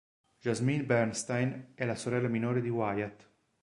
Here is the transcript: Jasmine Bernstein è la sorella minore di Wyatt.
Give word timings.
Jasmine 0.39 0.83
Bernstein 0.83 1.73
è 1.75 1.85
la 1.85 1.93
sorella 1.93 2.27
minore 2.27 2.59
di 2.61 2.69
Wyatt. 2.69 3.29